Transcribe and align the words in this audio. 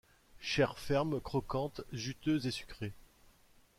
Chair 0.39 0.79
ferme, 0.79 1.19
croquante, 1.21 1.81
juteuse 1.91 2.47
et 2.47 2.49
sucrée. 2.49 2.95